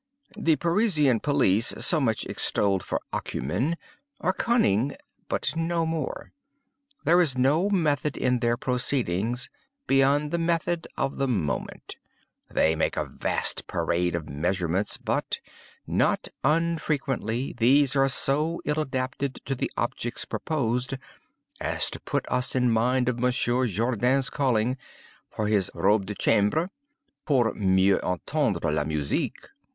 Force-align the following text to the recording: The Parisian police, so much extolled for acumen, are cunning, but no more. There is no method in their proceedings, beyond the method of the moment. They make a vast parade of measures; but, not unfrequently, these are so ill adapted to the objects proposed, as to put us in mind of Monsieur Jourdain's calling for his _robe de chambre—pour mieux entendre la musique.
The 0.35 0.55
Parisian 0.55 1.19
police, 1.19 1.75
so 1.77 1.99
much 2.01 2.25
extolled 2.25 2.81
for 2.83 2.99
acumen, 3.13 3.77
are 4.19 4.33
cunning, 4.33 4.95
but 5.27 5.55
no 5.55 5.85
more. 5.85 6.31
There 7.05 7.21
is 7.21 7.37
no 7.37 7.69
method 7.69 8.17
in 8.17 8.39
their 8.39 8.57
proceedings, 8.57 9.47
beyond 9.85 10.31
the 10.31 10.39
method 10.39 10.87
of 10.97 11.17
the 11.17 11.27
moment. 11.27 11.97
They 12.49 12.75
make 12.75 12.97
a 12.97 13.05
vast 13.05 13.67
parade 13.67 14.15
of 14.15 14.27
measures; 14.27 14.97
but, 14.97 15.39
not 15.85 16.29
unfrequently, 16.43 17.53
these 17.55 17.95
are 17.95 18.09
so 18.09 18.59
ill 18.65 18.79
adapted 18.79 19.35
to 19.45 19.53
the 19.53 19.69
objects 19.77 20.25
proposed, 20.25 20.95
as 21.59 21.91
to 21.91 21.99
put 21.99 22.27
us 22.27 22.55
in 22.55 22.71
mind 22.71 23.07
of 23.07 23.19
Monsieur 23.19 23.67
Jourdain's 23.67 24.31
calling 24.31 24.77
for 25.29 25.47
his 25.47 25.69
_robe 25.75 26.07
de 26.07 26.15
chambre—pour 26.15 27.53
mieux 27.53 27.99
entendre 28.01 28.71
la 28.71 28.83
musique. 28.83 29.47